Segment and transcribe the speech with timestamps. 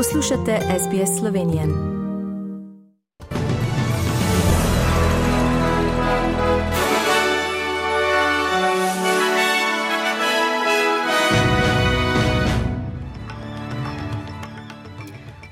[0.00, 1.66] Poslušate SBS Slovenije.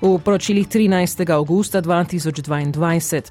[0.00, 1.30] V poročilih 13.
[1.30, 3.22] augusta 2022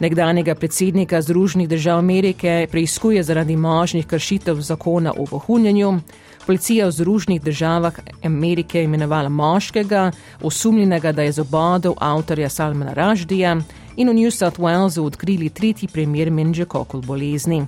[0.00, 6.00] nekdanjega predsednika Združenih držav Amerike preizkuje zaradi možnih kršitev zakona o vohunjenju.
[6.46, 10.10] Policija v Združenih državah Amerike imenovala moškega,
[10.42, 13.56] osumljenega, da je zobodil avtorja Salmana Raždija
[13.96, 17.66] in v New South Walesu odkrili tretji primer menžekokol bolezni.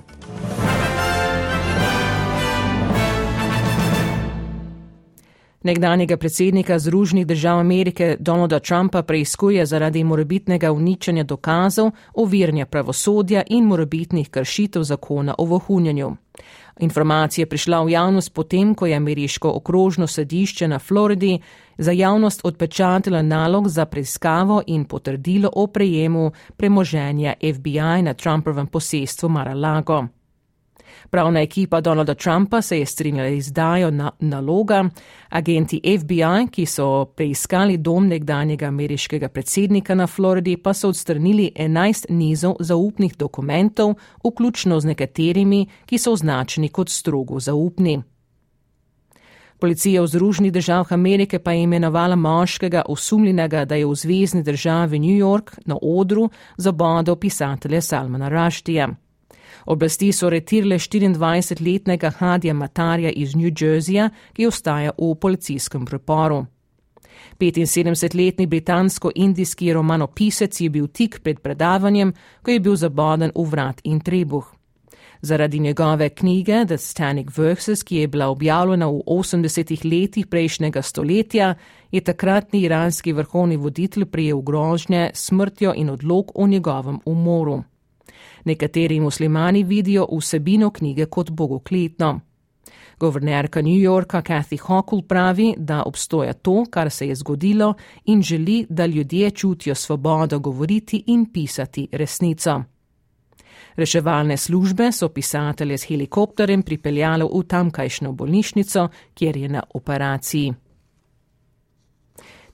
[5.63, 13.65] Nekdanjega predsednika Združenih držav Amerike Donalda Trumpa preizkuje zaradi morebitnega uničenja dokazov, oviranja pravosodja in
[13.65, 16.15] morebitnih kršitev zakona o vohunjenju.
[16.79, 21.39] Informacija je prišla v javnost potem, ko je ameriško okrožno sedišče na Floridi
[21.77, 29.29] za javnost odpečatilo nalog za preiskavo in potrdilo o prejemu premoženja FBI na Trumpovem posestvu
[29.29, 30.18] Mar-a-Lago.
[31.09, 34.89] Pravna ekipa Donalda Trumpa se je strinjala izdajo na naloga.
[35.29, 42.05] Agenti FBI, ki so preiskali dom nekdanjega ameriškega predsednika na Floridi, pa so odstranili 11
[42.09, 43.93] nizov zaupnih dokumentov,
[44.23, 48.01] vključno z nekaterimi, ki so označeni kot strogo zaupni.
[49.59, 54.99] Policija v Združenih državah Amerike pa je imenovala moškega osumljenega, da je v zvezdni državi
[54.99, 58.87] New York na odru zabodel pisatelja Salmana Raštija.
[59.65, 66.45] Oblasti so retirale 24-letnega Hadija Matarja iz New Jerseyja, ki ostaja v policijskem priporu.
[67.39, 73.99] 75-letni britansko-indijski romanopisec je bil tik pred predavanjem, ko je bil zaboden v vrat in
[73.99, 74.59] trebuh.
[75.21, 81.55] Zaradi njegove knjige The Stanic Verses, ki je bila objavljena v 80-ih letih prejšnjega stoletja,
[81.91, 87.63] je takratni iranski vrhovni voditelj prijel grožnje smrtjo in odlog o njegovem umoru.
[88.45, 92.19] Nekateri muslimani vidijo vsebino knjige kot bogokletno.
[92.99, 97.73] Govornerka New Yorka Kathy Hochul pravi, da obstoja to, kar se je zgodilo
[98.05, 102.63] in želi, da ljudje čutijo svobodo govoriti in pisati resnico.
[103.75, 110.53] Reševalne službe so pisatelje s helikopterjem pripeljale v tamkajšnjo bolnišnico, kjer je na operaciji.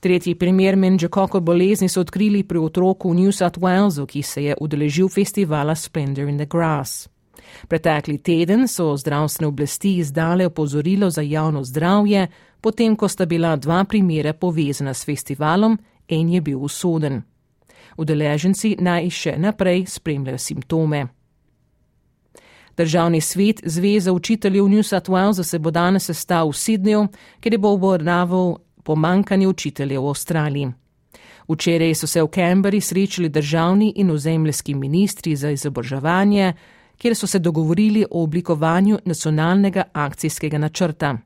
[0.00, 4.56] Tretji primer menžekoko bolezni so odkrili pri otroku v New South Walesu, ki se je
[4.60, 7.08] udeležil festivala Splendor in the Grass.
[7.68, 12.26] Pretekli teden so zdravstvene oblasti izdale opozorilo za javno zdravje,
[12.60, 17.22] potem ko sta bila dva primere povezana s festivalom, en je bil usoden.
[17.96, 21.06] Udeleženci naj še naprej spremljajo simptome.
[22.76, 27.06] Državni svet Zveze učiteljev New South Walesu se bo danes sestal v Sydneyju,
[27.40, 30.72] kjer bo obravnaval pomankanje učiteljev v Avstraliji.
[31.48, 36.52] Včeraj so se v Canberri srečali državni in ozemljski ministri za izobraževanje,
[36.98, 41.16] kjer so se dogovorili o oblikovanju nacionalnega akcijskega načrta.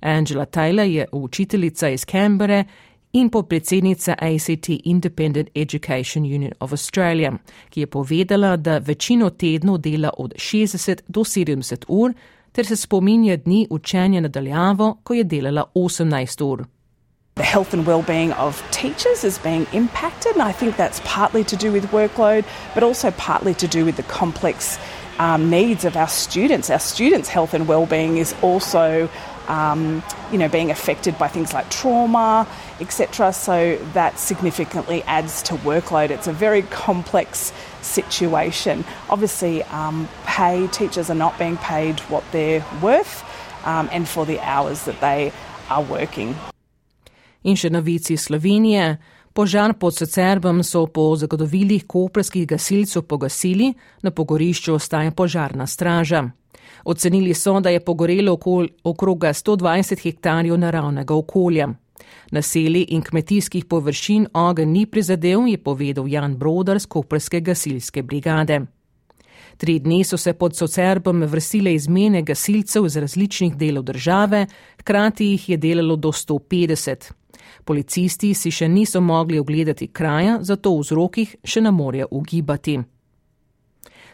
[0.00, 2.64] Angela Tyler je učiteljica iz Canberre
[3.12, 7.32] in podpredsednica ACT Independent Education Union of Australia,
[7.70, 12.12] ki je povedala, da večino tednov dela od 60 do 70 ur,
[12.58, 16.64] ter se spominja dni učenja nadaljavo, ko je delala 18 ur.
[17.36, 21.56] The health and well-being of teachers is being impacted, and I think that's partly to
[21.56, 24.76] do with workload, but also partly to do with the complex
[25.20, 26.68] um, needs of our students.
[26.68, 29.08] Our students' health and well-being is also
[29.48, 32.46] um, you know, being affected by things like trauma,
[32.80, 33.32] etc.
[33.32, 36.10] So that significantly adds to workload.
[36.10, 38.84] It's a very complex situation.
[39.10, 43.24] Obviously, um, pay teachers are not being paid what they're worth,
[43.64, 45.32] um, and for the hours that they
[45.70, 46.34] are working.
[47.42, 48.98] In še novici Slovenije.
[49.38, 53.68] Požar pod Secerbem so po zagotovilih koprskih gasilcev pogasili,
[54.02, 56.24] na pogorišču ostaja požarna straža.
[56.84, 58.34] Ocenili so, da je pogorelo
[58.84, 61.68] okroga 120 hektarjev naravnega okolja.
[62.30, 68.60] Naseli in kmetijskih površin ogen ni prizadel, je povedal Jan Brodar z Koperske gasilske brigade.
[69.58, 74.46] Tri dni so se pod socerbom vrstile izmene gasilcev iz različnih delov države,
[74.80, 77.10] hkrati jih je delalo do 150.
[77.64, 82.78] Policisti si še niso mogli ogledati kraja, zato v vzrokih še ne morejo ugibati.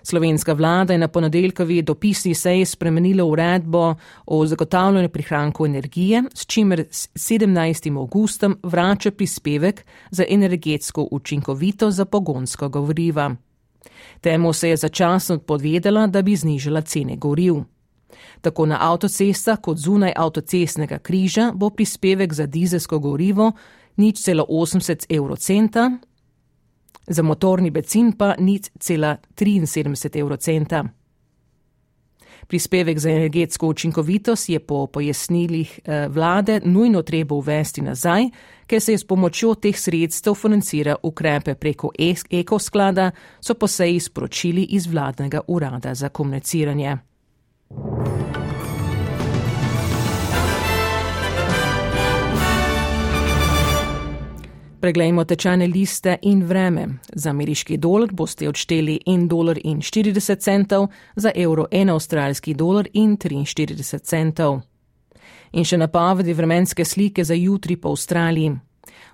[0.05, 3.95] Slovenska vlada je na ponedeljkovi dopisni seji spremenila uredbo
[4.27, 7.97] o zagotavljanju prihrankov energije, s čimer 17.
[7.97, 13.35] augustom vrača prispevek za energetsko učinkovito za pogonsko govoriva.
[14.21, 17.55] Temu se je začasno odpovedala, da bi znižala cene goriv.
[18.41, 23.53] Tako na avtocestah kot zunaj avtocestnega križa bo prispevek za dizelsko gorivo
[23.97, 25.91] nič cela 80 evrocenta,
[27.07, 30.85] za motorni benzin pa nič cela 73 evrocenta.
[32.47, 38.29] Prispevek za energetsko učinkovitost je po pojasnilih eh, vlade nujno treba uvesti nazaj,
[38.67, 41.91] ker se je s pomočjo teh sredstev financira ukrepe preko
[42.31, 43.11] ekosklada,
[43.41, 46.99] so po seji sporočili iz vladnega urada za komuniciranje.
[54.85, 56.99] Preglejmo tečajne liste in vreme.
[57.13, 62.89] Za ameriški dolar boste odšteli 1,40 dolar in 40 centov, za evro 1 avstralski dolar
[62.93, 64.61] in 43 centov.
[65.53, 68.51] In še napovedi vremenske slike za jutri po Avstraliji.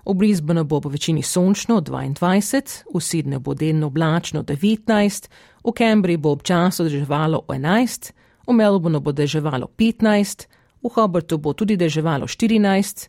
[0.05, 5.29] V Brisbaneu bo po večini sončno 22, v Sydneyju bo delno oblačno 19,
[5.63, 8.11] v Cambridgeu bo občasno deževalo 11,
[8.47, 10.47] v Melbourneu bo deževalo 15,
[10.83, 13.07] v Hobartu bo tudi deževalo 14,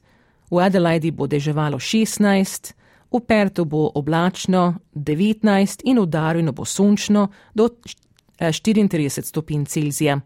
[0.52, 2.72] v Adelaidi bo deževalo 16,
[3.12, 7.69] v Pertu bo oblačno 19 in v Darwinu bo sončno do
[8.38, 10.20] 34 eh, stopinj Celzija.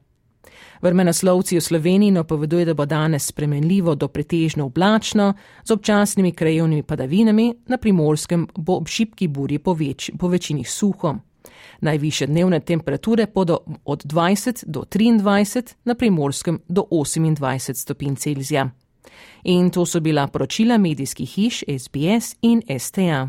[0.83, 5.33] Vrmenaslovci v Sloveniji napoveduje, da bo danes spremenljivo do pretežno oblačno,
[5.65, 11.17] z občasnimi krajevnimi padavinami, na primorskem bo ob šipki burji po, več, po večini suho.
[11.81, 18.71] Najviše dnevne temperature bodo od 20 do 23, na primorskem do 28 stopinj Celzija.
[19.45, 23.29] In to so bila poročila medijskih hiš SBS in STA.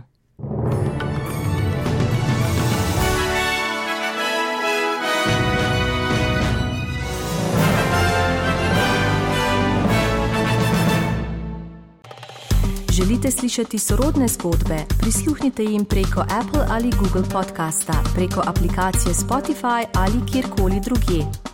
[12.98, 14.78] Želite slišati sorodne zgodbe?
[15.00, 21.47] Prisluhnite jim preko Apple ali Google podcasta, preko aplikacije Spotify ali kjerkoli drugje.